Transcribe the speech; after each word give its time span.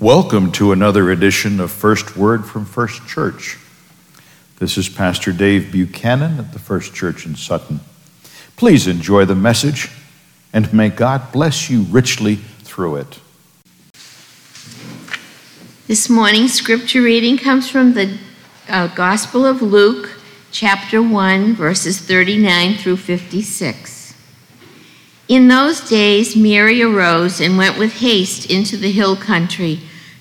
Welcome 0.00 0.52
to 0.52 0.70
another 0.70 1.10
edition 1.10 1.58
of 1.58 1.72
First 1.72 2.16
Word 2.16 2.46
from 2.46 2.64
First 2.66 3.08
Church. 3.08 3.58
This 4.60 4.78
is 4.78 4.88
Pastor 4.88 5.32
Dave 5.32 5.72
Buchanan 5.72 6.38
at 6.38 6.52
the 6.52 6.60
First 6.60 6.94
Church 6.94 7.26
in 7.26 7.34
Sutton. 7.34 7.80
Please 8.56 8.86
enjoy 8.86 9.24
the 9.24 9.34
message 9.34 9.90
and 10.52 10.72
may 10.72 10.88
God 10.88 11.32
bless 11.32 11.68
you 11.68 11.82
richly 11.82 12.36
through 12.36 12.94
it. 12.94 13.18
This 15.88 16.08
morning's 16.08 16.54
scripture 16.54 17.02
reading 17.02 17.36
comes 17.36 17.68
from 17.68 17.94
the 17.94 18.18
uh, 18.68 18.86
Gospel 18.94 19.44
of 19.44 19.62
Luke, 19.62 20.16
chapter 20.52 21.02
1, 21.02 21.56
verses 21.56 21.98
39 21.98 22.76
through 22.76 22.98
56. 22.98 24.14
In 25.26 25.48
those 25.48 25.86
days, 25.90 26.36
Mary 26.36 26.80
arose 26.80 27.40
and 27.40 27.58
went 27.58 27.76
with 27.76 27.94
haste 27.94 28.48
into 28.48 28.76
the 28.76 28.92
hill 28.92 29.16
country 29.16 29.80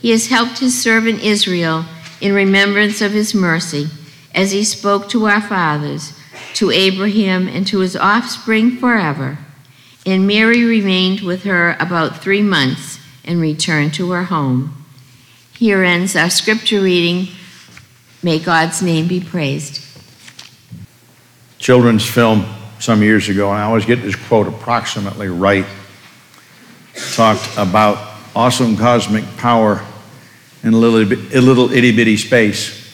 He 0.00 0.10
has 0.10 0.28
helped 0.28 0.58
his 0.58 0.80
servant 0.80 1.22
Israel 1.22 1.84
in 2.20 2.34
remembrance 2.34 3.00
of 3.00 3.12
his 3.12 3.34
mercy, 3.34 3.88
as 4.34 4.52
he 4.52 4.64
spoke 4.64 5.08
to 5.08 5.26
our 5.26 5.40
fathers, 5.40 6.12
to 6.54 6.70
Abraham, 6.70 7.48
and 7.48 7.66
to 7.66 7.80
his 7.80 7.96
offspring 7.96 8.76
forever. 8.76 9.38
And 10.04 10.26
Mary 10.26 10.62
remained 10.64 11.20
with 11.20 11.44
her 11.44 11.76
about 11.80 12.22
three 12.22 12.42
months 12.42 12.98
and 13.24 13.40
returned 13.40 13.94
to 13.94 14.10
her 14.12 14.24
home. 14.24 14.84
Here 15.58 15.82
ends 15.82 16.14
our 16.14 16.30
scripture 16.30 16.80
reading. 16.80 17.28
May 18.22 18.38
God's 18.38 18.82
name 18.82 19.08
be 19.08 19.20
praised. 19.20 19.82
Children's 21.58 22.08
film 22.08 22.46
some 22.78 23.02
years 23.02 23.28
ago, 23.28 23.50
and 23.50 23.58
I 23.58 23.64
always 23.64 23.86
get 23.86 24.02
this 24.02 24.14
quote 24.14 24.46
approximately 24.46 25.28
right, 25.28 25.66
talked 27.14 27.48
about 27.56 28.15
awesome 28.36 28.76
cosmic 28.76 29.24
power 29.38 29.82
in 30.62 30.74
a 30.74 30.76
little, 30.76 31.00
a 31.34 31.40
little 31.40 31.72
itty 31.72 31.96
bitty 31.96 32.18
space. 32.18 32.84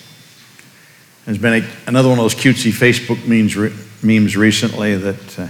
There's 1.24 1.36
been 1.36 1.64
a, 1.64 1.68
another 1.88 2.08
one 2.08 2.18
of 2.20 2.22
those 2.22 2.36
cutesy 2.36 2.70
Facebook 2.70 3.26
memes, 3.26 3.56
memes 4.04 4.36
recently 4.36 4.94
that 4.96 5.38
uh, 5.40 5.48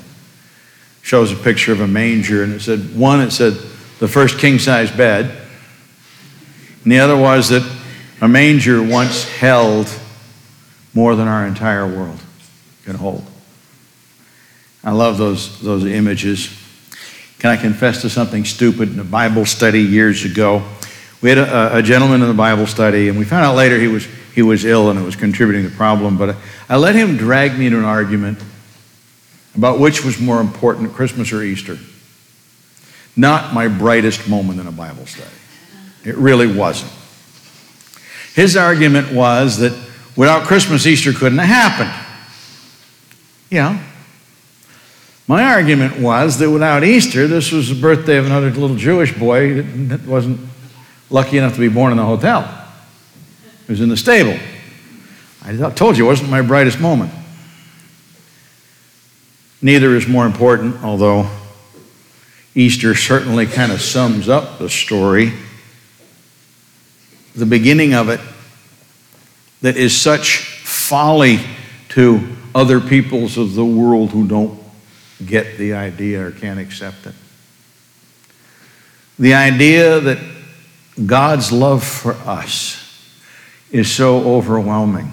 shows 1.03 1.30
a 1.30 1.36
picture 1.36 1.72
of 1.72 1.82
a 1.82 1.86
manger, 1.86 2.42
and 2.42 2.54
it 2.54 2.60
said, 2.60 2.97
one, 2.97 3.20
it 3.20 3.32
said, 3.32 3.53
the 3.98 4.08
first 4.08 4.38
king 4.38 4.58
size 4.58 4.91
bed, 4.91 5.26
and 6.84 6.91
the 6.91 6.98
other 6.98 7.16
was 7.16 7.50
that 7.50 7.62
a 8.22 8.28
manger 8.28 8.82
once 8.82 9.28
held 9.28 9.92
more 10.94 11.14
than 11.16 11.28
our 11.28 11.47
entire 11.47 11.86
world 11.86 12.19
can 12.84 12.94
hold. 12.94 13.24
I 14.82 14.92
love 14.92 15.19
those, 15.19 15.60
those 15.60 15.84
images. 15.84 16.62
Can 17.42 17.50
I 17.50 17.56
confess 17.56 18.03
to 18.03 18.08
something 18.08 18.44
stupid 18.44 18.92
in 18.92 19.00
a 19.00 19.04
Bible 19.04 19.44
study 19.44 19.80
years 19.80 20.25
ago? 20.25 20.62
We 21.20 21.28
had 21.28 21.38
a, 21.38 21.78
a, 21.78 21.82
gentleman 21.82 22.22
in 22.22 22.28
the 22.28 22.34
Bible 22.34 22.69
study, 22.69 23.08
and 23.08 23.19
we 23.19 23.25
found 23.25 23.44
out 23.44 23.56
later 23.56 23.80
he 23.80 23.88
was, 23.88 24.06
he 24.32 24.42
was 24.42 24.64
ill 24.64 24.91
and 24.91 24.98
it 24.98 25.03
was 25.03 25.16
contributing 25.16 25.64
to 25.64 25.69
the 25.69 25.75
problem. 25.75 26.16
But 26.16 26.36
I 26.69 26.76
let 26.76 26.94
him 26.94 27.16
drag 27.16 27.58
me 27.58 27.66
into 27.66 27.80
an 27.80 27.84
argument 27.84 28.38
about 29.56 29.80
which 29.80 30.04
was 30.04 30.20
more 30.20 30.41
important, 30.41 30.92
Christmas 30.92 31.32
or 31.32 31.42
Easter. 31.42 31.78
Not 33.16 33.53
my 33.53 33.66
brightest 33.66 34.28
moment 34.28 34.60
in 34.60 34.69
a 34.69 34.72
Bible 34.72 35.06
study. 35.06 35.28
It 36.04 36.14
really 36.14 36.47
wasn't. 36.47 36.92
His 38.36 38.56
argument 38.56 39.10
was 39.10 39.59
that 39.59 39.76
without 40.14 40.47
Christmas, 40.47 40.86
Easter 40.86 41.12
couldn't 41.12 41.38
have 41.38 41.72
happened. 41.72 42.06
Yeah, 43.50 43.82
my 45.32 45.44
argument 45.44 45.98
was 45.98 46.37
that 46.41 46.50
without 46.50 46.84
Easter, 46.84 47.26
this 47.26 47.53
was 47.53 47.70
the 47.70 47.75
birthday 47.75 48.19
of 48.19 48.26
another 48.26 48.50
little 48.50 48.76
Jewish 48.76 49.19
boy 49.19 49.62
that 49.62 50.03
wasn't 50.03 50.38
lucky 51.09 51.38
enough 51.38 51.54
to 51.54 51.59
be 51.59 51.70
born 51.70 51.91
in 51.91 51.98
a 51.98 52.04
hotel. 52.04 52.43
He 53.66 53.72
was 53.72 53.81
in 53.81 53.88
the 53.88 53.97
stable. 53.97 54.38
I 55.42 55.71
told 55.71 55.97
you 55.97 56.04
it 56.04 56.09
wasn't 56.09 56.28
my 56.28 56.42
brightest 56.42 56.81
moment. 56.81 57.15
Neither 59.62 59.97
is 59.97 60.06
more 60.06 60.26
important, 60.26 60.84
although 60.84 61.31
Easter 62.54 62.94
certainly 62.94 63.47
kind 63.47 63.72
of 63.72 63.81
sums 63.81 64.28
up 64.28 64.59
the 64.59 64.69
story. 64.69 65.32
The 67.34 67.47
beginning 67.47 67.94
of 67.94 68.10
it 68.10 68.21
that 69.62 69.78
is 69.78 69.98
such 69.98 70.41
folly 70.62 71.41
to 71.88 72.21
other 72.54 72.81
peoples 72.81 73.38
of 73.38 73.54
the 73.54 73.65
world 73.65 74.10
who 74.10 74.28
don't 74.28 74.62
get 75.27 75.59
the 75.59 75.75
idea 75.75 76.27
or 76.27 76.31
can't 76.31 76.60
accept 76.60 77.06
it. 77.06 77.15
The 79.19 79.34
idea 79.34 80.00
that 80.00 80.19
God's 81.06 81.53
love 81.53 81.84
for 81.84 82.12
us 82.12 82.78
is 83.71 83.91
so 83.91 84.19
overwhelming, 84.37 85.10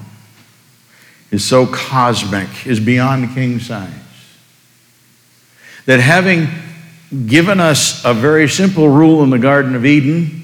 is 1.31 1.45
so 1.45 1.65
cosmic, 1.65 2.67
is 2.67 2.79
beyond 2.79 3.33
king 3.33 3.59
size. 3.59 3.91
That 5.85 5.99
having 5.99 6.47
given 7.25 7.59
us 7.59 8.03
a 8.05 8.13
very 8.13 8.47
simple 8.47 8.89
rule 8.89 9.23
in 9.23 9.29
the 9.29 9.39
Garden 9.39 9.75
of 9.75 9.85
Eden, 9.85 10.43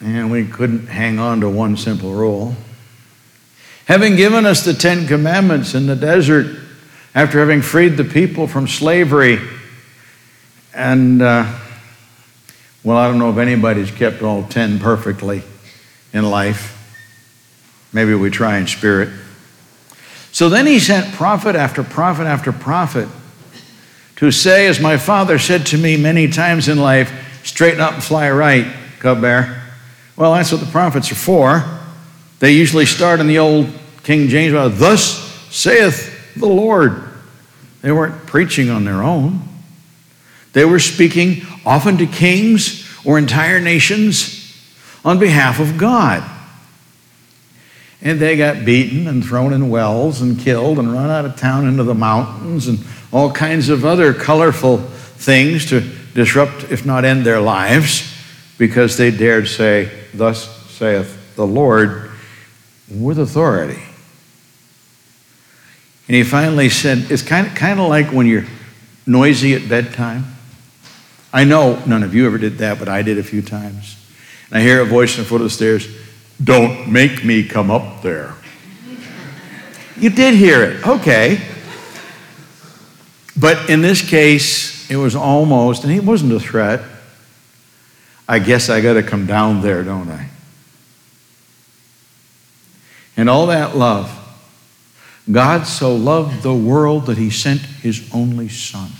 and 0.00 0.30
we 0.30 0.46
couldn't 0.46 0.86
hang 0.86 1.18
on 1.18 1.40
to 1.40 1.48
one 1.48 1.76
simple 1.76 2.12
rule, 2.12 2.54
having 3.86 4.16
given 4.16 4.46
us 4.46 4.64
the 4.64 4.74
Ten 4.74 5.06
Commandments 5.06 5.74
in 5.74 5.86
the 5.86 5.96
desert 5.96 6.63
after 7.14 7.38
having 7.38 7.62
freed 7.62 7.96
the 7.96 8.04
people 8.04 8.46
from 8.46 8.66
slavery. 8.66 9.38
And, 10.74 11.22
uh, 11.22 11.46
well, 12.82 12.96
I 12.96 13.06
don't 13.08 13.18
know 13.18 13.30
if 13.30 13.38
anybody's 13.38 13.90
kept 13.90 14.22
all 14.22 14.42
10 14.42 14.80
perfectly 14.80 15.42
in 16.12 16.28
life. 16.28 16.72
Maybe 17.92 18.14
we 18.14 18.30
try 18.30 18.58
in 18.58 18.66
spirit. 18.66 19.08
So 20.32 20.48
then 20.48 20.66
he 20.66 20.80
sent 20.80 21.14
prophet 21.14 21.54
after 21.54 21.84
prophet 21.84 22.24
after 22.24 22.50
prophet 22.50 23.08
to 24.16 24.32
say, 24.32 24.66
as 24.66 24.80
my 24.80 24.96
father 24.96 25.38
said 25.38 25.66
to 25.66 25.78
me 25.78 25.96
many 25.96 26.28
times 26.28 26.68
in 26.68 26.78
life, 26.78 27.40
straighten 27.44 27.80
up 27.80 27.94
and 27.94 28.02
fly 28.02 28.30
right, 28.30 28.66
cub 28.98 29.20
bear. 29.20 29.62
Well, 30.16 30.34
that's 30.34 30.50
what 30.50 30.60
the 30.60 30.70
prophets 30.70 31.12
are 31.12 31.16
for. 31.16 31.64
They 32.40 32.52
usually 32.52 32.86
start 32.86 33.20
in 33.20 33.28
the 33.28 33.38
old 33.38 33.68
King 34.02 34.28
James, 34.28 34.52
thus 34.78 35.18
saith 35.54 36.34
the 36.36 36.46
Lord. 36.46 37.03
They 37.84 37.92
weren't 37.92 38.26
preaching 38.26 38.70
on 38.70 38.86
their 38.86 39.02
own. 39.02 39.42
They 40.54 40.64
were 40.64 40.78
speaking 40.78 41.42
often 41.66 41.98
to 41.98 42.06
kings 42.06 42.82
or 43.04 43.18
entire 43.18 43.60
nations 43.60 44.58
on 45.04 45.18
behalf 45.18 45.60
of 45.60 45.76
God. 45.76 46.24
And 48.00 48.18
they 48.18 48.38
got 48.38 48.64
beaten 48.64 49.06
and 49.06 49.22
thrown 49.22 49.52
in 49.52 49.68
wells 49.68 50.22
and 50.22 50.38
killed 50.40 50.78
and 50.78 50.94
run 50.94 51.10
out 51.10 51.26
of 51.26 51.36
town 51.36 51.68
into 51.68 51.82
the 51.82 51.94
mountains 51.94 52.68
and 52.68 52.78
all 53.12 53.30
kinds 53.30 53.68
of 53.68 53.84
other 53.84 54.14
colorful 54.14 54.78
things 54.78 55.66
to 55.66 55.82
disrupt, 56.14 56.64
if 56.72 56.86
not 56.86 57.04
end 57.04 57.26
their 57.26 57.40
lives, 57.42 58.10
because 58.56 58.96
they 58.96 59.10
dared 59.10 59.46
say, 59.46 59.90
Thus 60.14 60.70
saith 60.70 61.36
the 61.36 61.46
Lord, 61.46 62.10
with 62.90 63.18
authority. 63.18 63.82
And 66.06 66.14
he 66.14 66.22
finally 66.22 66.68
said, 66.68 67.10
It's 67.10 67.22
kind 67.22 67.46
of, 67.46 67.54
kind 67.54 67.80
of 67.80 67.88
like 67.88 68.12
when 68.12 68.26
you're 68.26 68.44
noisy 69.06 69.54
at 69.54 69.68
bedtime. 69.68 70.26
I 71.32 71.44
know 71.44 71.82
none 71.86 72.02
of 72.02 72.14
you 72.14 72.26
ever 72.26 72.38
did 72.38 72.58
that, 72.58 72.78
but 72.78 72.88
I 72.88 73.02
did 73.02 73.18
a 73.18 73.22
few 73.22 73.42
times. 73.42 73.96
And 74.50 74.58
I 74.58 74.62
hear 74.62 74.80
a 74.80 74.84
voice 74.84 75.16
in 75.16 75.24
the 75.24 75.28
foot 75.28 75.36
of 75.36 75.44
the 75.44 75.50
stairs, 75.50 75.88
Don't 76.42 76.90
make 76.90 77.24
me 77.24 77.42
come 77.42 77.70
up 77.70 78.02
there. 78.02 78.34
You 79.96 80.10
did 80.10 80.34
hear 80.34 80.62
it. 80.62 80.86
Okay. 80.86 81.40
But 83.36 83.68
in 83.70 83.80
this 83.80 84.08
case, 84.08 84.90
it 84.90 84.96
was 84.96 85.16
almost, 85.16 85.84
and 85.84 85.92
it 85.92 86.04
wasn't 86.04 86.32
a 86.32 86.40
threat. 86.40 86.82
I 88.28 88.38
guess 88.38 88.68
I 88.68 88.80
got 88.80 88.94
to 88.94 89.02
come 89.02 89.26
down 89.26 89.60
there, 89.60 89.82
don't 89.82 90.08
I? 90.08 90.28
And 93.16 93.28
all 93.28 93.46
that 93.46 93.76
love. 93.76 94.23
God 95.30 95.66
so 95.66 95.94
loved 95.94 96.42
the 96.42 96.54
world 96.54 97.06
that 97.06 97.18
he 97.18 97.30
sent 97.30 97.60
his 97.60 98.10
only 98.12 98.48
Son. 98.48 98.90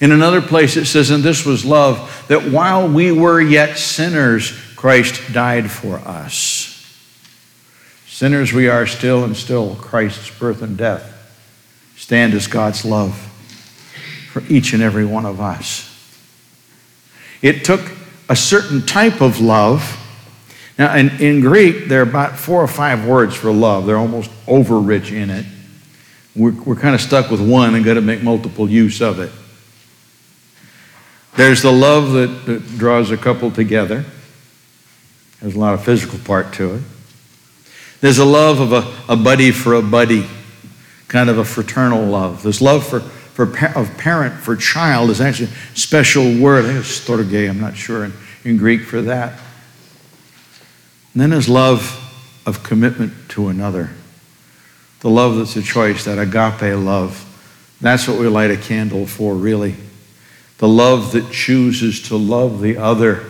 In 0.00 0.12
another 0.12 0.40
place 0.40 0.76
it 0.76 0.86
says, 0.86 1.10
and 1.10 1.24
this 1.24 1.44
was 1.44 1.64
love, 1.64 2.24
that 2.28 2.50
while 2.52 2.88
we 2.88 3.10
were 3.10 3.40
yet 3.40 3.78
sinners, 3.78 4.52
Christ 4.76 5.32
died 5.32 5.70
for 5.70 5.96
us. 5.98 6.66
Sinners 8.06 8.52
we 8.52 8.68
are 8.68 8.86
still, 8.86 9.24
and 9.24 9.36
still 9.36 9.74
Christ's 9.76 10.30
birth 10.38 10.62
and 10.62 10.76
death 10.76 11.14
stand 11.96 12.32
as 12.34 12.46
God's 12.46 12.84
love 12.84 13.16
for 14.32 14.42
each 14.48 14.72
and 14.72 14.82
every 14.82 15.04
one 15.04 15.26
of 15.26 15.40
us. 15.40 15.84
It 17.42 17.64
took 17.64 17.80
a 18.28 18.36
certain 18.36 18.86
type 18.86 19.20
of 19.20 19.40
love. 19.40 19.97
Now, 20.78 20.94
in, 20.94 21.10
in 21.20 21.40
Greek, 21.40 21.86
there 21.88 22.00
are 22.00 22.08
about 22.08 22.38
four 22.38 22.62
or 22.62 22.68
five 22.68 23.04
words 23.04 23.34
for 23.34 23.50
love. 23.50 23.84
They're 23.84 23.96
almost 23.98 24.30
over 24.46 24.78
rich 24.78 25.10
in 25.10 25.28
it. 25.28 25.44
We're, 26.36 26.52
we're 26.62 26.76
kind 26.76 26.94
of 26.94 27.00
stuck 27.00 27.30
with 27.32 27.40
one 27.40 27.74
and 27.74 27.84
got 27.84 27.94
to 27.94 28.00
make 28.00 28.22
multiple 28.22 28.70
use 28.70 29.00
of 29.00 29.18
it. 29.18 29.32
There's 31.36 31.62
the 31.62 31.72
love 31.72 32.12
that, 32.12 32.46
that 32.46 32.78
draws 32.78 33.10
a 33.10 33.16
couple 33.16 33.50
together. 33.50 34.04
There's 35.40 35.56
a 35.56 35.58
lot 35.58 35.74
of 35.74 35.84
physical 35.84 36.18
part 36.20 36.52
to 36.54 36.76
it. 36.76 36.82
There's 38.00 38.18
a 38.18 38.24
love 38.24 38.60
of 38.60 38.72
a, 38.72 39.12
a 39.12 39.16
buddy 39.16 39.50
for 39.50 39.74
a 39.74 39.82
buddy, 39.82 40.26
kind 41.08 41.28
of 41.28 41.38
a 41.38 41.44
fraternal 41.44 42.04
love. 42.04 42.44
There's 42.44 42.62
love 42.62 42.86
for, 42.86 43.00
for 43.00 43.44
of 43.76 43.98
parent 43.98 44.34
for 44.34 44.54
child 44.54 45.10
is 45.10 45.20
actually 45.20 45.48
a 45.48 45.76
special 45.76 46.40
word. 46.40 46.64
I 46.64 46.68
think 46.68 46.80
it's 46.80 47.00
storge, 47.00 47.50
I'm 47.50 47.60
not 47.60 47.76
sure 47.76 48.04
in, 48.04 48.12
in 48.44 48.56
Greek 48.56 48.82
for 48.82 49.02
that. 49.02 49.40
And 51.12 51.22
then 51.22 51.30
there's 51.30 51.48
love 51.48 52.04
of 52.46 52.62
commitment 52.62 53.12
to 53.30 53.48
another. 53.48 53.90
The 55.00 55.10
love 55.10 55.36
that's 55.36 55.56
a 55.56 55.62
choice, 55.62 56.04
that 56.04 56.18
agape 56.18 56.76
love. 56.76 57.24
That's 57.80 58.08
what 58.08 58.18
we 58.18 58.26
light 58.26 58.50
a 58.50 58.56
candle 58.56 59.06
for, 59.06 59.34
really 59.34 59.76
the 60.58 60.68
love 60.68 61.12
that 61.12 61.32
chooses 61.32 62.02
to 62.08 62.16
love 62.16 62.60
the 62.60 62.76
other 62.76 63.24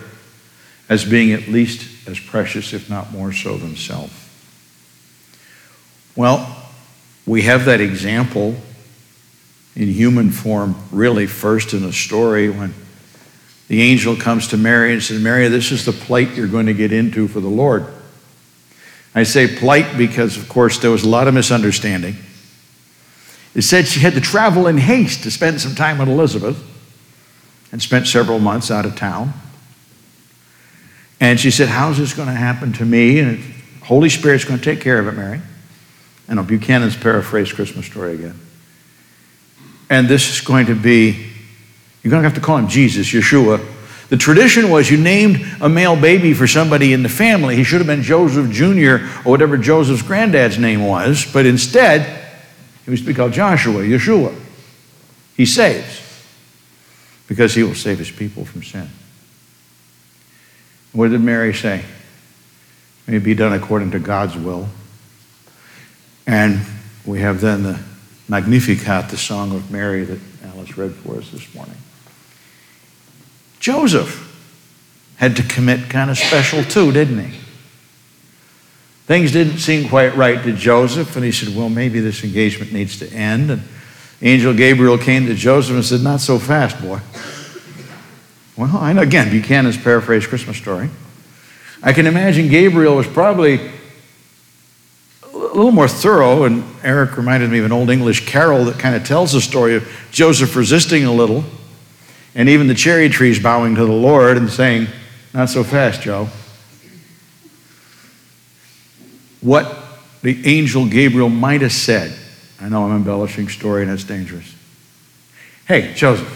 as 0.89 1.05
being 1.05 1.31
at 1.31 1.47
least 1.47 2.07
as 2.07 2.19
precious, 2.19 2.73
if 2.73 2.89
not 2.89 3.11
more 3.11 3.31
so, 3.31 3.55
themselves. 3.57 4.13
Well, 6.15 6.57
we 7.27 7.43
have 7.43 7.65
that 7.65 7.79
example 7.79 8.55
in 9.75 9.87
human 9.89 10.31
form, 10.31 10.75
really, 10.91 11.27
first 11.27 11.73
in 11.73 11.83
a 11.83 11.93
story 11.93 12.49
when 12.49 12.73
the 13.69 13.81
angel 13.83 14.15
comes 14.15 14.47
to 14.49 14.57
Mary 14.57 14.91
and 14.91 15.01
says, 15.01 15.21
Mary, 15.21 15.47
this 15.47 15.71
is 15.71 15.85
the 15.85 15.91
plight 15.91 16.31
you're 16.31 16.47
going 16.47 16.65
to 16.65 16.73
get 16.73 16.91
into 16.91 17.27
for 17.27 17.39
the 17.39 17.47
Lord. 17.47 17.85
I 19.13 19.23
say 19.23 19.47
plight 19.47 19.97
because, 19.97 20.37
of 20.37 20.49
course, 20.49 20.79
there 20.79 20.91
was 20.91 21.03
a 21.03 21.09
lot 21.09 21.27
of 21.27 21.33
misunderstanding. 21.33 22.15
It 23.53 23.61
said 23.61 23.87
she 23.87 23.99
had 23.99 24.13
to 24.13 24.21
travel 24.21 24.67
in 24.67 24.77
haste 24.77 25.23
to 25.23 25.31
spend 25.31 25.61
some 25.61 25.75
time 25.75 25.99
with 25.99 26.09
Elizabeth 26.09 26.63
and 27.71 27.81
spent 27.81 28.07
several 28.07 28.39
months 28.39 28.71
out 28.71 28.85
of 28.85 28.95
town. 28.95 29.33
And 31.19 31.39
she 31.39 31.51
said, 31.51 31.67
How's 31.67 31.97
this 31.97 32.13
going 32.13 32.27
to 32.27 32.33
happen 32.33 32.73
to 32.73 32.85
me? 32.85 33.19
And 33.19 33.39
Holy 33.83 34.09
Spirit's 34.09 34.45
going 34.45 34.59
to 34.59 34.65
take 34.65 34.81
care 34.81 34.99
of 34.99 35.07
it, 35.07 35.11
Mary. 35.11 35.41
And 36.27 36.45
Buchanan's 36.47 36.97
paraphrased 36.97 37.55
Christmas 37.55 37.85
story 37.85 38.15
again. 38.15 38.39
And 39.89 40.07
this 40.07 40.31
is 40.31 40.41
going 40.41 40.67
to 40.67 40.75
be, 40.75 41.28
you're 42.03 42.11
going 42.11 42.23
to 42.23 42.29
have 42.29 42.37
to 42.37 42.41
call 42.41 42.57
him 42.57 42.67
Jesus, 42.67 43.07
Yeshua. 43.07 43.65
The 44.09 44.17
tradition 44.17 44.71
was 44.71 44.89
you 44.89 44.97
named 44.97 45.45
a 45.61 45.69
male 45.69 45.99
baby 45.99 46.33
for 46.33 46.47
somebody 46.47 46.93
in 46.93 47.03
the 47.03 47.09
family. 47.09 47.55
He 47.55 47.63
should 47.63 47.79
have 47.79 47.87
been 47.87 48.01
Joseph 48.01 48.49
Jr. 48.49 49.05
or 49.23 49.31
whatever 49.31 49.57
Joseph's 49.57 50.01
granddad's 50.01 50.57
name 50.57 50.85
was, 50.85 51.31
but 51.31 51.45
instead, 51.45 52.31
he 52.85 52.91
was 52.91 53.01
to 53.01 53.07
be 53.07 53.13
called 53.13 53.33
Joshua, 53.33 53.83
Yeshua. 53.83 54.35
He 55.37 55.45
saves 55.45 56.01
because 57.27 57.53
he 57.53 57.61
will 57.61 57.75
save 57.75 57.99
his 57.99 58.09
people 58.09 58.45
from 58.45 58.63
sin. 58.63 58.89
What 60.91 61.11
did 61.11 61.21
Mary 61.21 61.53
say? 61.53 61.85
May 63.05 63.17
it 63.17 63.23
be 63.23 63.35
done 63.35 63.53
according 63.53 63.91
to 63.91 63.99
God's 63.99 64.35
will. 64.35 64.67
And 66.25 66.61
we 67.05 67.19
have 67.19 67.41
then 67.41 67.63
the 67.63 67.79
Magnificat, 68.27 69.09
the 69.09 69.17
song 69.17 69.55
of 69.55 69.69
Mary 69.69 70.03
that 70.03 70.19
Alice 70.45 70.77
read 70.77 70.93
for 70.93 71.17
us 71.17 71.29
this 71.29 71.53
morning. 71.53 71.75
Joseph 73.59 74.25
had 75.17 75.35
to 75.35 75.43
commit 75.43 75.89
kind 75.89 76.09
of 76.09 76.17
special 76.17 76.63
too, 76.63 76.91
didn't 76.91 77.19
he? 77.19 77.39
Things 79.05 79.31
didn't 79.31 79.57
seem 79.57 79.89
quite 79.89 80.15
right 80.15 80.41
to 80.43 80.53
Joseph, 80.53 81.15
and 81.15 81.25
he 81.25 81.31
said, 81.31 81.55
Well, 81.55 81.69
maybe 81.69 81.99
this 81.99 82.23
engagement 82.23 82.71
needs 82.71 82.99
to 82.99 83.11
end. 83.11 83.49
And 83.51 83.63
Angel 84.21 84.53
Gabriel 84.53 84.97
came 84.97 85.25
to 85.25 85.33
Joseph 85.33 85.75
and 85.75 85.83
said, 85.83 86.01
Not 86.01 86.21
so 86.21 86.37
fast, 86.37 86.79
boy. 86.81 86.99
Well, 88.55 88.77
I 88.77 88.93
know, 88.93 89.01
again, 89.01 89.31
Buchanan's 89.31 89.77
paraphrased 89.77 90.29
Christmas 90.29 90.57
story. 90.57 90.89
I 91.81 91.93
can 91.93 92.05
imagine 92.07 92.49
Gabriel 92.49 92.97
was 92.97 93.07
probably 93.07 93.71
a 95.33 95.37
little 95.37 95.71
more 95.71 95.87
thorough, 95.87 96.43
and 96.43 96.63
Eric 96.83 97.17
reminded 97.17 97.49
me 97.49 97.59
of 97.59 97.65
an 97.65 97.71
old 97.71 97.89
English 97.89 98.27
carol 98.27 98.65
that 98.65 98.77
kind 98.77 98.95
of 98.95 99.05
tells 99.05 99.31
the 99.31 99.41
story 99.41 99.75
of 99.75 99.89
Joseph 100.11 100.55
resisting 100.55 101.05
a 101.05 101.11
little, 101.11 101.43
and 102.35 102.49
even 102.49 102.67
the 102.67 102.73
cherry 102.73 103.09
trees 103.09 103.41
bowing 103.41 103.75
to 103.75 103.85
the 103.85 103.91
Lord 103.91 104.37
and 104.37 104.49
saying, 104.49 104.87
Not 105.33 105.49
so 105.49 105.63
fast, 105.63 106.01
Joe. 106.01 106.29
What 109.41 109.75
the 110.21 110.45
angel 110.45 110.85
Gabriel 110.85 111.29
might 111.29 111.61
have 111.61 111.71
said 111.71 112.13
I 112.61 112.67
know 112.67 112.83
I'm 112.83 112.95
embellishing 112.95 113.47
story 113.47 113.83
and 113.83 113.91
it's 113.91 114.03
dangerous. 114.03 114.53
Hey, 115.65 115.93
Joseph, 115.93 116.35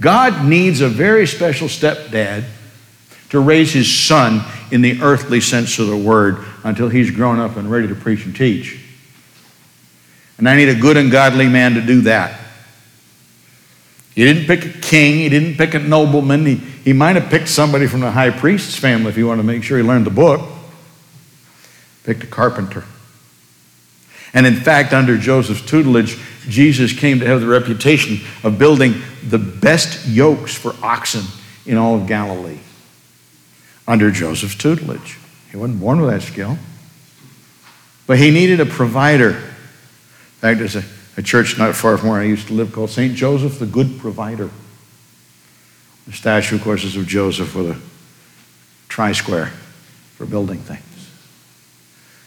God 0.00 0.46
needs 0.46 0.80
a 0.80 0.88
very 0.88 1.26
special 1.26 1.68
stepdad 1.68 2.44
to 3.30 3.40
raise 3.40 3.72
his 3.72 3.92
son 3.92 4.42
in 4.70 4.82
the 4.82 5.02
earthly 5.02 5.40
sense 5.40 5.78
of 5.78 5.88
the 5.88 5.96
word 5.96 6.44
until 6.62 6.88
he's 6.88 7.10
grown 7.10 7.40
up 7.40 7.56
and 7.56 7.70
ready 7.70 7.88
to 7.88 7.94
preach 7.94 8.24
and 8.24 8.36
teach. 8.36 8.80
And 10.38 10.48
I 10.48 10.54
need 10.54 10.68
a 10.68 10.74
good 10.74 10.96
and 10.96 11.10
godly 11.10 11.48
man 11.48 11.74
to 11.74 11.80
do 11.80 12.02
that. 12.02 12.38
He 14.16 14.24
didn't 14.24 14.46
pick 14.46 14.64
a 14.64 14.78
king, 14.80 15.16
he 15.16 15.28
didn't 15.28 15.56
pick 15.56 15.74
a 15.74 15.78
nobleman, 15.78 16.46
he, 16.46 16.54
he 16.54 16.94
might 16.94 17.16
have 17.16 17.30
picked 17.30 17.48
somebody 17.48 17.86
from 17.86 18.00
the 18.00 18.10
high 18.10 18.30
priest's 18.30 18.74
family 18.74 19.10
if 19.10 19.16
he 19.16 19.22
wanted 19.22 19.42
to 19.42 19.46
make 19.46 19.62
sure 19.62 19.76
he 19.76 19.84
learned 19.84 20.06
the 20.06 20.10
book. 20.10 20.40
Picked 22.04 22.24
a 22.24 22.26
carpenter. 22.26 22.84
And 24.32 24.46
in 24.46 24.56
fact, 24.56 24.94
under 24.94 25.18
Joseph's 25.18 25.60
tutelage, 25.60 26.18
Jesus 26.48 26.98
came 26.98 27.20
to 27.20 27.26
have 27.26 27.42
the 27.42 27.46
reputation 27.46 28.26
of 28.42 28.58
building 28.58 28.94
the 29.22 29.38
best 29.38 30.08
yokes 30.08 30.54
for 30.54 30.74
oxen 30.82 31.24
in 31.66 31.76
all 31.76 31.96
of 31.96 32.06
Galilee. 32.06 32.58
Under 33.86 34.10
Joseph's 34.10 34.54
tutelage. 34.54 35.18
He 35.50 35.58
wasn't 35.58 35.80
born 35.80 36.00
with 36.00 36.10
that 36.10 36.22
skill. 36.22 36.56
But 38.06 38.18
he 38.18 38.30
needed 38.30 38.60
a 38.60 38.66
provider. 38.66 39.30
In 39.30 40.40
fact, 40.40 40.58
there's 40.58 40.76
a, 40.76 40.84
a 41.16 41.22
church 41.22 41.58
not 41.58 41.74
far 41.74 41.96
from 41.96 42.10
where 42.10 42.20
I 42.20 42.24
used 42.24 42.48
to 42.48 42.54
live 42.54 42.72
called 42.72 42.90
St. 42.90 43.14
Joseph 43.14 43.58
the 43.58 43.66
Good 43.66 43.98
Provider. 43.98 44.50
The 46.06 46.12
statue, 46.12 46.56
of 46.56 46.62
course, 46.62 46.84
is 46.84 46.96
of 46.96 47.06
Joseph 47.06 47.54
with 47.54 47.70
a 47.70 47.80
try 48.88 49.12
square 49.12 49.46
for 50.16 50.26
building 50.26 50.58
things. 50.58 50.82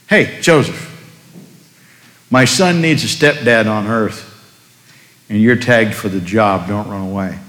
Hey, 0.08 0.42
Joseph, 0.42 0.88
my 2.30 2.46
son 2.46 2.82
needs 2.82 3.04
a 3.04 3.08
stepdad 3.08 3.70
on 3.70 3.88
earth, 3.88 4.26
and 5.30 5.42
you're 5.42 5.56
tagged 5.56 5.94
for 5.94 6.10
the 6.10 6.20
job. 6.20 6.68
Don't 6.68 6.90
run 6.90 7.02
away. 7.02 7.40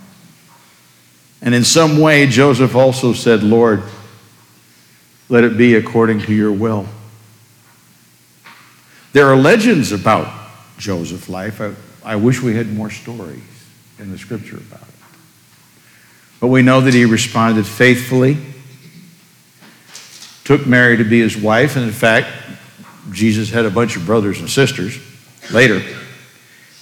And 1.43 1.55
in 1.55 1.65
some 1.65 1.99
way, 1.99 2.27
Joseph 2.27 2.77
also 2.77 3.15
said, 3.15 3.43
Lord, 3.43 3.83
let 5.31 5.43
it 5.43 5.57
be 5.57 5.75
according 5.75 6.21
to 6.21 6.35
your 6.35 6.53
will. 6.53 6.87
There 9.13 9.27
are 9.27 9.37
legends 9.37 9.91
about 9.91 10.40
Joseph's 10.81 11.29
life. 11.29 11.61
I, 11.61 11.75
I 12.05 12.17
wish 12.17 12.43
we 12.43 12.57
had 12.57 12.73
more 12.73 12.91
stories 12.91 13.43
in 13.99 14.11
the 14.11 14.19
scripture 14.19 14.57
about 14.57 14.83
it. 14.83 14.95
But 16.41 16.49
we 16.49 16.63
know 16.63 16.81
that 16.81 16.95
he 16.95 17.05
responded 17.05 17.67
faithfully, 17.67 18.39
took 20.45 20.67
Mary 20.67 20.97
to 20.97 21.05
be 21.05 21.21
his 21.21 21.37
wife, 21.37 21.77
and 21.77 21.85
in 21.85 21.93
fact, 21.93 22.29
Jesus 23.13 23.51
had 23.51 23.67
a 23.67 23.71
bunch 23.71 23.97
of 23.97 24.07
brothers 24.07 24.41
and 24.41 24.49
sisters 24.49 24.99
later. 25.53 25.83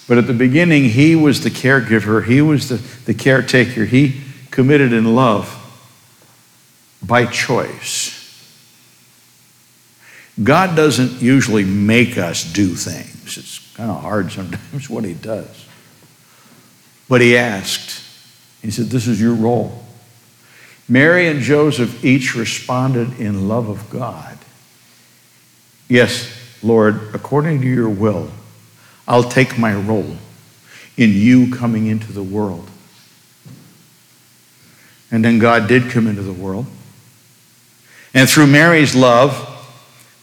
But 0.06 0.18
at 0.18 0.26
the 0.26 0.32
beginning, 0.32 0.84
he 0.84 1.16
was 1.16 1.42
the 1.42 1.50
caregiver, 1.50 2.24
he 2.24 2.40
was 2.40 2.68
the, 2.68 2.76
the 3.04 3.14
caretaker. 3.14 3.84
He 3.84 4.20
committed 4.50 4.92
in 4.92 5.14
love 5.14 5.54
by 7.02 7.26
choice. 7.26 8.14
God 10.42 10.76
doesn't 10.76 11.20
usually 11.20 11.64
make 11.64 12.16
us 12.16 12.44
do 12.44 12.68
things. 12.68 13.17
It's 13.36 13.74
kind 13.74 13.90
of 13.90 14.00
hard 14.00 14.32
sometimes 14.32 14.88
what 14.90 15.04
he 15.04 15.14
does. 15.14 15.66
But 17.08 17.20
he 17.20 17.36
asked, 17.36 18.02
he 18.62 18.70
said, 18.70 18.86
This 18.86 19.06
is 19.06 19.20
your 19.20 19.34
role. 19.34 19.84
Mary 20.88 21.28
and 21.28 21.40
Joseph 21.40 22.04
each 22.04 22.34
responded 22.34 23.20
in 23.20 23.48
love 23.48 23.68
of 23.68 23.90
God. 23.90 24.38
Yes, 25.88 26.30
Lord, 26.62 27.14
according 27.14 27.60
to 27.60 27.66
your 27.66 27.90
will, 27.90 28.30
I'll 29.06 29.28
take 29.28 29.58
my 29.58 29.74
role 29.74 30.16
in 30.96 31.12
you 31.12 31.54
coming 31.54 31.86
into 31.86 32.12
the 32.12 32.22
world. 32.22 32.68
And 35.10 35.24
then 35.24 35.38
God 35.38 35.68
did 35.68 35.90
come 35.90 36.06
into 36.06 36.22
the 36.22 36.32
world. 36.32 36.66
And 38.12 38.28
through 38.28 38.48
Mary's 38.48 38.94
love, 38.94 39.32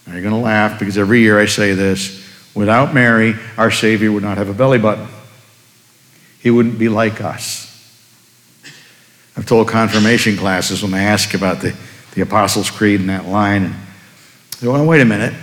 now 0.05 0.13
you're 0.13 0.21
going 0.21 0.33
to 0.33 0.39
laugh 0.39 0.79
because 0.79 0.97
every 0.97 1.21
year 1.21 1.39
I 1.39 1.45
say 1.45 1.73
this 1.73 2.24
without 2.55 2.93
Mary, 2.93 3.35
our 3.57 3.69
Savior 3.69 4.11
would 4.11 4.23
not 4.23 4.37
have 4.37 4.49
a 4.49 4.53
belly 4.53 4.79
button. 4.79 5.07
He 6.39 6.49
wouldn't 6.49 6.79
be 6.79 6.89
like 6.89 7.21
us. 7.21 7.65
I've 9.37 9.45
told 9.45 9.67
confirmation 9.67 10.37
classes 10.37 10.81
when 10.81 10.91
they 10.91 11.03
ask 11.03 11.33
about 11.33 11.59
the, 11.59 11.75
the 12.13 12.21
Apostles' 12.21 12.71
Creed 12.71 13.01
and 13.01 13.09
that 13.09 13.25
line, 13.25 13.75
they 14.61 14.67
well, 14.67 14.85
wait 14.85 15.01
a 15.01 15.05
minute. 15.05 15.33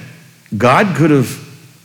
God 0.56 0.96
could 0.96 1.10
have 1.10 1.38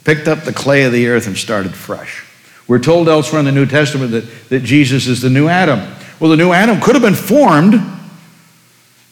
picked 0.06 0.28
up 0.28 0.44
the 0.44 0.54
clay 0.54 0.84
of 0.84 0.94
the 0.94 1.08
earth 1.08 1.28
and 1.28 1.38
started 1.38 1.76
fresh. 1.76 2.24
We're 2.68 2.80
told 2.80 3.10
elsewhere 3.10 3.40
in 3.40 3.46
the 3.46 3.52
New 3.52 3.66
Testament 3.66 4.12
that, 4.12 4.50
that 4.50 4.64
Jesus 4.64 5.08
is 5.08 5.22
the 5.22 5.30
new 5.30 5.48
Adam. 5.48 5.94
Well, 6.20 6.30
the 6.30 6.38
new 6.38 6.52
Adam 6.52 6.80
could 6.80 6.96
have 6.96 7.02
been 7.02 7.14
formed, 7.14 7.76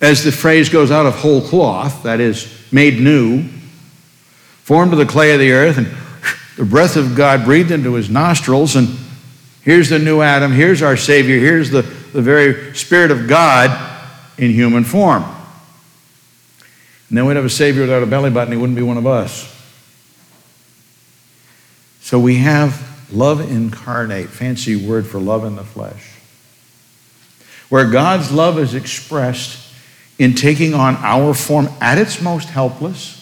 as 0.02 0.24
the 0.24 0.32
phrase 0.32 0.70
goes 0.70 0.92
out 0.92 1.06
of 1.06 1.16
whole 1.16 1.42
cloth, 1.42 2.04
that 2.04 2.20
is, 2.20 2.52
made 2.72 3.00
new, 3.00 3.44
formed 4.64 4.94
of 4.94 5.00
the 5.00 5.06
clay 5.06 5.34
of 5.34 5.40
the 5.40 5.52
earth, 5.52 5.78
and 5.78 5.88
the 6.56 6.66
breath 6.66 6.96
of 6.96 7.16
God 7.16 7.44
breathed 7.44 7.72
into 7.72 7.94
his 7.94 8.10
nostrils, 8.10 8.76
and 8.76 8.88
here's 9.62 9.90
the 9.90 10.00
new 10.00 10.22
Adam, 10.22 10.52
here's 10.52 10.82
our 10.82 10.96
Savior, 10.96 11.38
here's 11.38 11.70
the, 11.70 11.82
the 11.82 12.22
very 12.22 12.74
Spirit 12.76 13.12
of 13.12 13.28
God 13.28 14.02
in 14.38 14.52
human 14.52 14.84
form. 14.84 15.24
And 17.10 17.18
then 17.18 17.26
we'd 17.26 17.36
have 17.36 17.46
a 17.46 17.50
Savior 17.50 17.82
without 17.82 18.04
a 18.04 18.08
belly 18.08 18.30
button, 18.30 18.54
he 18.54 18.58
wouldn't 18.58 18.78
be 18.78 18.82
one 18.82 18.98
of 18.98 19.06
us. 19.06 19.52
So 22.02 22.20
we 22.20 22.38
have 22.38 23.12
love 23.12 23.52
incarnate, 23.52 24.30
fancy 24.30 24.76
word 24.76 25.06
for 25.08 25.20
love 25.20 25.44
in 25.44 25.56
the 25.56 25.64
flesh, 25.64 26.14
where 27.70 27.90
God's 27.90 28.32
love 28.32 28.58
is 28.58 28.74
expressed 28.74 29.62
in 30.18 30.34
taking 30.34 30.74
on 30.74 30.96
our 30.98 31.34
form 31.34 31.68
at 31.82 31.98
its 31.98 32.22
most 32.22 32.50
helpless. 32.50 33.22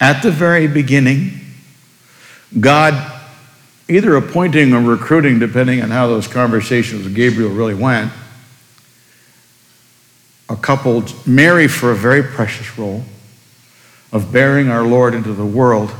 At 0.00 0.22
the 0.22 0.30
very 0.30 0.68
beginning, 0.68 1.47
God 2.58 3.18
either 3.88 4.16
appointing 4.16 4.74
or 4.74 4.82
recruiting, 4.82 5.38
depending 5.38 5.82
on 5.82 5.90
how 5.90 6.06
those 6.06 6.28
conversations 6.28 7.04
with 7.04 7.14
Gabriel 7.14 7.50
really 7.50 7.74
went, 7.74 8.12
a 10.50 10.56
couple, 10.56 11.04
Mary 11.26 11.68
for 11.68 11.90
a 11.90 11.96
very 11.96 12.22
precious 12.22 12.78
role 12.78 13.02
of 14.12 14.32
bearing 14.32 14.68
our 14.68 14.82
Lord 14.82 15.14
into 15.14 15.32
the 15.32 15.44
world, 15.44 15.90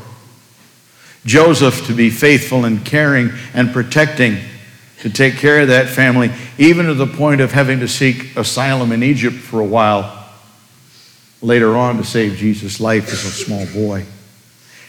Joseph 1.24 1.86
to 1.86 1.94
be 1.94 2.08
faithful 2.08 2.64
and 2.64 2.84
caring 2.84 3.30
and 3.52 3.72
protecting, 3.72 4.38
to 5.00 5.10
take 5.10 5.36
care 5.36 5.60
of 5.60 5.68
that 5.68 5.88
family, 5.88 6.30
even 6.56 6.86
to 6.86 6.94
the 6.94 7.06
point 7.06 7.40
of 7.40 7.52
having 7.52 7.80
to 7.80 7.88
seek 7.88 8.36
asylum 8.36 8.92
in 8.92 9.02
Egypt 9.02 9.36
for 9.36 9.60
a 9.60 9.64
while 9.64 10.26
later 11.40 11.76
on 11.76 11.98
to 11.98 12.04
save 12.04 12.36
Jesus' 12.36 12.80
life 12.80 13.08
as 13.12 13.24
a 13.24 13.30
small 13.30 13.66
boy, 13.66 14.04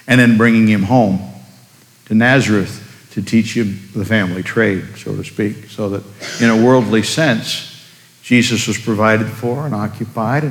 and 0.08 0.20
then 0.20 0.38
bringing 0.38 0.68
him 0.68 0.84
home 0.84 1.29
to 2.10 2.16
Nazareth 2.16 3.08
to 3.12 3.22
teach 3.22 3.56
him 3.56 3.80
the 3.96 4.04
family 4.04 4.44
trade, 4.44 4.84
so 4.98 5.16
to 5.16 5.24
speak, 5.24 5.66
so 5.70 5.90
that 5.90 6.04
in 6.42 6.50
a 6.50 6.66
worldly 6.66 7.04
sense, 7.04 7.66
Jesus 8.22 8.68
was 8.68 8.78
provided 8.78 9.28
for 9.28 9.66
and 9.66 9.74
occupied 9.74 10.44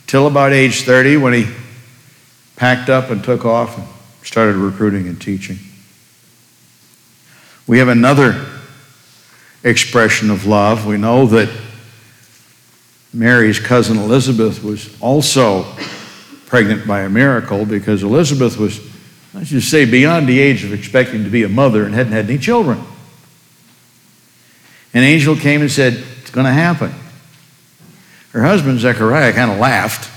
until 0.00 0.26
about 0.26 0.52
age 0.52 0.82
30 0.82 1.18
when 1.18 1.32
he 1.32 1.46
packed 2.56 2.90
up 2.90 3.10
and 3.10 3.22
took 3.22 3.44
off 3.44 3.78
and 3.78 3.86
started 4.22 4.56
recruiting 4.56 5.06
and 5.06 5.20
teaching. 5.20 5.58
We 7.66 7.78
have 7.78 7.88
another 7.88 8.46
expression 9.62 10.30
of 10.30 10.46
love. 10.46 10.86
We 10.86 10.98
know 10.98 11.26
that 11.26 11.48
Mary's 13.12 13.58
cousin 13.58 13.96
Elizabeth 13.96 14.62
was 14.62 14.94
also 15.00 15.64
pregnant 16.46 16.86
by 16.86 17.02
a 17.02 17.08
miracle 17.08 17.64
because 17.64 18.02
Elizabeth 18.02 18.58
was, 18.58 18.80
let's 19.34 19.50
just 19.50 19.70
say, 19.70 19.84
beyond 19.84 20.28
the 20.28 20.38
age 20.38 20.64
of 20.64 20.72
expecting 20.72 21.24
to 21.24 21.30
be 21.30 21.42
a 21.42 21.48
mother 21.48 21.84
and 21.84 21.94
hadn't 21.94 22.12
had 22.12 22.26
any 22.26 22.38
children. 22.38 22.82
An 24.94 25.02
angel 25.02 25.34
came 25.34 25.60
and 25.60 25.70
said, 25.70 26.02
It's 26.22 26.30
going 26.30 26.46
to 26.46 26.52
happen. 26.52 26.94
Her 28.30 28.42
husband, 28.42 28.78
Zechariah, 28.78 29.32
kind 29.32 29.50
of 29.50 29.58
laughed. 29.58 30.10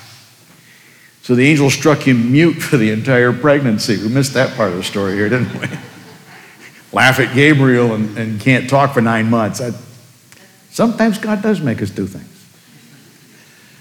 So 1.23 1.35
the 1.35 1.45
angel 1.47 1.69
struck 1.69 1.99
him 1.99 2.31
mute 2.31 2.53
for 2.53 2.77
the 2.77 2.91
entire 2.91 3.33
pregnancy. 3.33 3.97
We 3.97 4.07
missed 4.07 4.33
that 4.35 4.55
part 4.55 4.71
of 4.71 4.77
the 4.77 4.83
story 4.83 5.15
here, 5.15 5.27
didn't 5.29 5.53
we? 5.59 5.67
Laugh 6.93 7.19
at 7.19 7.35
Gabriel 7.35 7.93
and, 7.95 8.17
and 8.17 8.39
can't 8.39 8.69
talk 8.69 8.93
for 8.93 9.01
nine 9.01 9.29
months. 9.29 9.59
I, 9.59 9.71
sometimes 10.69 11.17
God 11.17 11.41
does 11.41 11.59
make 11.59 11.81
us 11.81 11.89
do 11.89 12.07
things. 12.07 12.33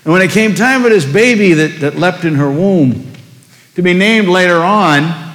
And 0.05 0.12
when 0.12 0.23
it 0.23 0.31
came 0.31 0.55
time 0.55 0.83
for 0.83 0.88
this 0.88 1.11
baby 1.11 1.52
that, 1.52 1.81
that 1.81 1.97
leapt 1.97 2.25
in 2.25 2.35
her 2.35 2.50
womb 2.50 3.12
to 3.76 3.83
be 3.83 3.93
named 3.93 4.28
later 4.28 4.59
on, 4.59 5.25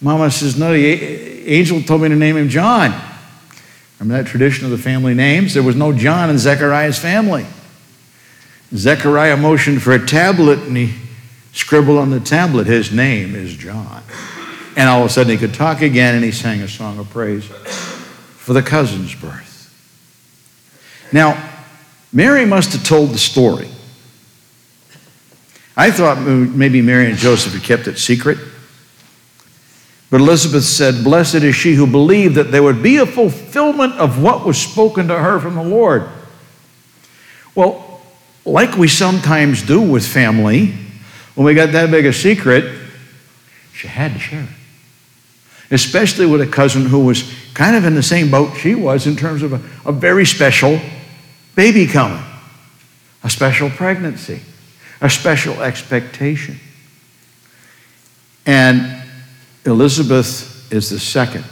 Mama 0.00 0.30
says, 0.30 0.58
No, 0.58 0.72
the 0.72 1.50
angel 1.50 1.82
told 1.82 2.02
me 2.02 2.08
to 2.08 2.16
name 2.16 2.36
him 2.36 2.48
John. 2.48 2.98
Remember 3.98 4.22
that 4.22 4.30
tradition 4.30 4.64
of 4.64 4.70
the 4.70 4.78
family 4.78 5.14
names? 5.14 5.52
There 5.52 5.62
was 5.62 5.76
no 5.76 5.92
John 5.92 6.30
in 6.30 6.38
Zechariah's 6.38 6.98
family. 6.98 7.46
Zechariah 8.74 9.36
motioned 9.36 9.82
for 9.82 9.92
a 9.92 10.04
tablet 10.04 10.60
and 10.60 10.76
he 10.76 10.94
scribbled 11.52 11.98
on 11.98 12.10
the 12.10 12.20
tablet, 12.20 12.66
His 12.66 12.92
name 12.92 13.34
is 13.34 13.54
John. 13.56 14.02
And 14.76 14.88
all 14.88 15.00
of 15.00 15.06
a 15.06 15.12
sudden 15.12 15.32
he 15.32 15.38
could 15.38 15.52
talk 15.52 15.82
again 15.82 16.14
and 16.14 16.24
he 16.24 16.30
sang 16.30 16.60
a 16.60 16.68
song 16.68 16.98
of 16.98 17.10
praise 17.10 17.44
for 17.44 18.52
the 18.52 18.62
cousin's 18.62 19.14
birth. 19.14 19.48
Now, 21.12 21.50
Mary 22.12 22.46
must 22.46 22.72
have 22.72 22.84
told 22.84 23.10
the 23.10 23.18
story. 23.18 23.68
I 25.76 25.90
thought 25.90 26.18
maybe 26.20 26.82
Mary 26.82 27.06
and 27.06 27.18
Joseph 27.18 27.52
had 27.52 27.62
kept 27.62 27.86
it 27.88 27.98
secret. 27.98 28.38
But 30.10 30.20
Elizabeth 30.20 30.64
said, 30.64 31.04
Blessed 31.04 31.36
is 31.36 31.54
she 31.54 31.74
who 31.74 31.86
believed 31.86 32.34
that 32.34 32.50
there 32.50 32.64
would 32.64 32.82
be 32.82 32.96
a 32.96 33.06
fulfillment 33.06 33.94
of 33.94 34.20
what 34.20 34.44
was 34.44 34.60
spoken 34.60 35.06
to 35.06 35.16
her 35.16 35.38
from 35.38 35.54
the 35.54 35.62
Lord. 35.62 36.08
Well, 37.54 38.02
like 38.44 38.76
we 38.76 38.88
sometimes 38.88 39.62
do 39.62 39.80
with 39.80 40.04
family, 40.04 40.74
when 41.36 41.46
we 41.46 41.54
got 41.54 41.70
that 41.72 41.90
big 41.92 42.06
a 42.06 42.12
secret, 42.12 42.64
she 43.72 43.86
had 43.86 44.12
to 44.14 44.18
share 44.18 44.42
it. 44.42 44.48
Especially 45.72 46.26
with 46.26 46.40
a 46.40 46.46
cousin 46.46 46.86
who 46.86 47.04
was 47.04 47.32
kind 47.54 47.76
of 47.76 47.84
in 47.84 47.94
the 47.94 48.02
same 48.02 48.30
boat 48.30 48.56
she 48.56 48.74
was 48.74 49.06
in 49.06 49.14
terms 49.14 49.42
of 49.42 49.52
a, 49.52 49.88
a 49.88 49.92
very 49.92 50.26
special 50.26 50.80
baby 51.54 51.86
coming, 51.86 52.22
a 53.22 53.30
special 53.30 53.70
pregnancy, 53.70 54.40
a 55.00 55.08
special 55.08 55.62
expectation. 55.62 56.58
And 58.44 58.99
Elizabeth 59.64 60.72
is 60.72 60.90
the 60.90 60.98
second. 60.98 61.44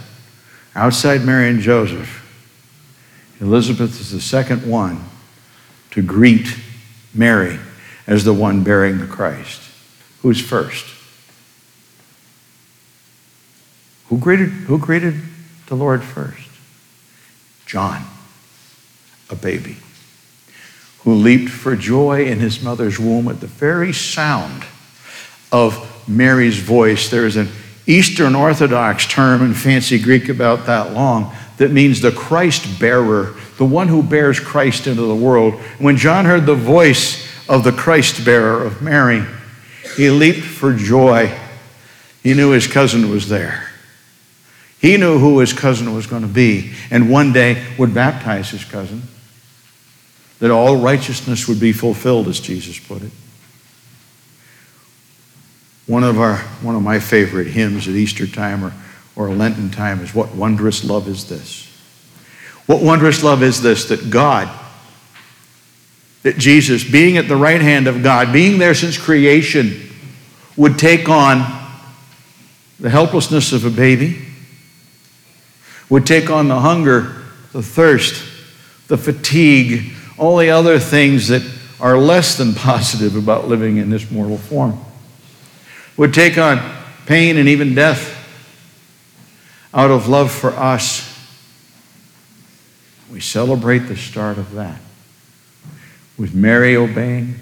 Outside 0.75 1.23
Mary 1.25 1.49
and 1.49 1.61
Joseph, 1.61 2.25
Elizabeth 3.41 4.01
is 4.01 4.11
the 4.11 4.21
second 4.21 4.69
one 4.69 5.05
to 5.91 6.03
greet 6.03 6.57
Mary 7.15 7.59
as 8.07 8.25
the 8.25 8.33
one 8.33 8.63
bearing 8.63 8.99
the 8.99 9.07
Christ. 9.07 9.61
Who's 10.23 10.41
first? 10.41 10.87
Who 14.09 14.19
greeted, 14.19 14.49
who 14.49 14.79
greeted 14.79 15.21
the 15.67 15.75
Lord 15.75 16.03
first? 16.03 16.49
John. 17.67 18.03
a 19.31 19.37
baby, 19.37 19.77
who 21.01 21.13
leaped 21.13 21.51
for 21.51 21.77
joy 21.77 22.25
in 22.25 22.39
his 22.39 22.63
mother's 22.63 22.99
womb 22.99 23.29
at 23.29 23.41
the 23.41 23.47
very 23.47 23.93
sound 23.93 24.65
of 25.53 26.09
Mary's 26.09 26.59
voice. 26.59 27.11
There 27.11 27.27
is 27.27 27.37
an 27.37 27.49
Eastern 27.89 28.35
Orthodox 28.35 29.07
term 29.07 29.43
in 29.43 29.55
fancy 29.55 29.99
Greek 29.99 30.29
about 30.29 30.67
that 30.67 30.93
long 30.93 31.35
that 31.57 31.73
means 31.73 32.01
the 32.01 32.13
Christ 32.13 32.79
bearer, 32.79 33.35
the 33.57 33.65
one 33.65 33.89
who 33.89 34.03
bears 34.03 34.39
Christ 34.39 34.87
into 34.87 35.03
the 35.03 35.15
world. 35.15 35.55
When 35.79 35.97
John 35.97 36.27
heard 36.27 36.47
the 36.47 36.55
voice 36.55 37.27
of 37.49 37.65
the 37.65 37.73
Christ 37.73 38.25
bearer 38.25 38.63
of 38.63 38.83
Mary, 38.83 39.25
he 39.97 40.11
leaped 40.11 40.45
for 40.45 40.75
joy. 40.75 41.37
He 42.23 42.35
knew 42.35 42.51
his 42.51 42.67
cousin 42.67 43.11
was 43.11 43.29
there. 43.29 43.71
He 44.81 44.97
knew 44.97 45.19
who 45.19 45.41
his 45.41 45.53
cousin 45.53 45.95
was 45.95 46.07
going 46.07 46.23
to 46.23 46.29
be, 46.29 46.73
and 46.91 47.11
one 47.11 47.33
day 47.33 47.65
would 47.79 47.95
baptize 47.95 48.51
his 48.51 48.65
cousin, 48.65 49.03
that 50.39 50.53
all 50.53 50.77
righteousness 50.77 51.49
would 51.49 51.59
be 51.59 51.73
fulfilled, 51.73 52.29
as 52.29 52.39
Jesus 52.39 52.79
put 52.79 53.03
it. 53.03 53.11
One 55.89 56.05
of, 56.05 56.21
our, 56.21 56.37
one 56.63 56.77
of 56.77 56.83
my 56.83 57.01
favorite 57.01 57.49
hymns 57.49 57.89
at 57.89 57.95
Easter 57.95 58.29
time 58.29 58.65
or, 58.65 58.73
or 59.17 59.31
Lenten 59.31 59.71
time 59.71 60.01
is 60.01 60.15
What 60.15 60.33
Wondrous 60.37 60.85
Love 60.85 61.09
Is 61.09 61.29
This? 61.29 61.69
What 62.69 62.83
wondrous 62.83 63.23
love 63.23 63.43
is 63.43 63.63
this 63.63 63.87
that 63.87 64.11
God, 64.11 64.47
that 66.23 66.37
Jesus, 66.37 66.85
being 66.85 67.17
at 67.17 67.27
the 67.27 67.35
right 67.35 67.63
hand 67.63 67.87
of 67.87 68.03
God, 68.03 68.31
being 68.31 68.59
there 68.59 68.75
since 68.75 68.99
creation, 68.99 69.91
would 70.55 70.79
take 70.79 71.09
on 71.09 71.39
the 72.79 72.91
helplessness 72.91 73.55
of 73.55 73.65
a 73.65 73.71
baby, 73.71 74.19
would 75.89 76.05
take 76.05 76.29
on 76.29 76.49
the 76.49 76.61
hunger, 76.61 77.23
the 77.53 77.63
thirst, 77.63 78.23
the 78.89 78.99
fatigue, 78.99 79.95
all 80.19 80.37
the 80.37 80.51
other 80.51 80.79
things 80.79 81.29
that 81.29 81.43
are 81.81 81.97
less 81.97 82.37
than 82.37 82.55
positive 82.55 83.17
about 83.17 83.49
living 83.49 83.79
in 83.79 83.89
this 83.89 84.11
mortal 84.11 84.37
form, 84.37 84.79
would 85.99 86.15
take 86.15 86.39
on 86.39 86.59
pain 87.07 87.37
and 87.37 87.49
even 87.49 87.75
death 87.75 88.15
out 89.75 89.91
of 89.91 90.09
love 90.09 90.31
for 90.31 90.51
us. 90.51 91.05
We 93.13 93.21
celebrate 93.21 93.81
the 93.81 93.97
start 93.97 94.39
of 94.39 94.53
that 94.53 94.81
with 96.17 96.35
Mary 96.35 96.77
obeying, 96.77 97.35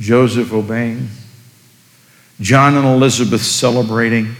Joseph 0.00 0.52
obeying, 0.52 1.08
John 2.40 2.74
and 2.74 2.86
Elizabeth 2.86 3.42
celebrating, 3.42 4.34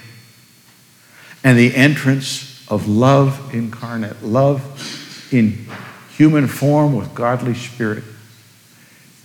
and 1.45 1.57
the 1.57 1.75
entrance 1.75 2.67
of 2.69 2.89
love 2.89 3.55
incarnate, 3.55 4.25
love 4.25 5.29
in 5.33 5.67
human 6.17 6.49
form 6.49 6.97
with 6.97 7.15
godly 7.15 7.55
spirit, 7.55 8.03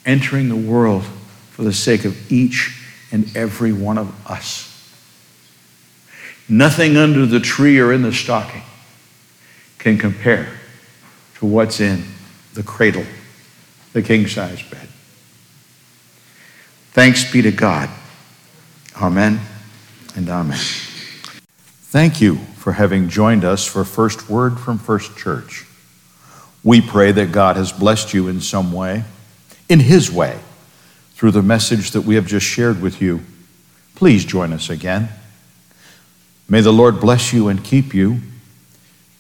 entering 0.06 0.50
the 0.50 0.56
world 0.56 1.04
for 1.52 1.64
the 1.64 1.74
sake 1.74 2.06
of 2.06 2.32
each 2.32 2.77
and 3.12 3.36
every 3.36 3.74
one 3.74 3.98
of 3.98 4.30
us. 4.30 4.74
Nothing 6.50 6.96
under 6.96 7.26
the 7.26 7.40
tree 7.40 7.80
or 7.80 7.92
in 7.92 8.02
the 8.02 8.14
stocking 8.14 8.64
can 9.80 9.98
compare 9.98 10.48
to 11.40 11.46
what's 11.46 11.80
in 11.80 12.04
the 12.54 12.64
cradle, 12.64 13.06
the 13.94 14.02
king 14.02 14.28
size 14.28 14.62
bed. 14.64 14.88
Thanks 16.92 17.32
be 17.32 17.42
to 17.42 17.52
God. 17.52 17.90
Amen 19.00 19.40
and 20.16 20.28
amen. 20.30 20.58
Thank 20.58 22.20
you 22.20 22.38
for 22.56 22.74
having 22.74 23.08
joined 23.08 23.44
us 23.44 23.66
for 23.66 23.84
First 23.84 24.30
Word 24.30 24.60
from 24.60 24.80
First 24.80 25.16
Church. 25.16 25.66
We 26.64 26.82
pray 26.82 27.12
that 27.12 27.32
God 27.32 27.56
has 27.56 27.72
blessed 27.72 28.14
you 28.14 28.28
in 28.28 28.42
some 28.42 28.72
way, 28.72 29.04
in 29.70 29.80
His 29.80 30.12
way, 30.12 30.40
through 31.18 31.32
the 31.32 31.42
message 31.42 31.92
that 31.92 32.02
we 32.02 32.14
have 32.14 32.28
just 32.28 32.46
shared 32.46 32.80
with 32.80 33.02
you. 33.02 33.20
Please 33.96 34.24
join 34.24 34.54
us 34.54 34.70
again. 34.70 35.10
May 36.48 36.62
the 36.62 36.72
Lord 36.72 37.00
bless 37.00 37.34
you 37.34 37.48
and 37.48 37.64
keep 37.64 37.92
you. 37.92 38.22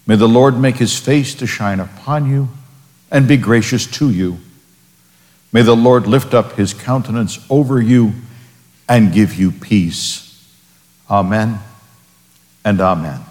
May 0.05 0.15
the 0.15 0.27
Lord 0.27 0.59
make 0.59 0.75
his 0.75 0.99
face 0.99 1.33
to 1.33 1.47
shine 1.47 1.79
upon 1.79 2.29
you 2.29 2.49
and 3.09 3.27
be 3.27 3.35
gracious 3.35 3.87
to 3.87 4.11
you. 4.11 4.37
May 5.51 5.63
the 5.63 5.75
Lord 5.75 6.05
lift 6.05 6.35
up 6.35 6.51
his 6.51 6.71
countenance 6.71 7.43
over 7.49 7.81
you 7.81 8.13
and 8.87 9.11
give 9.11 9.33
you 9.33 9.51
peace. 9.51 10.47
Amen 11.09 11.57
and 12.63 12.79
amen. 12.79 13.26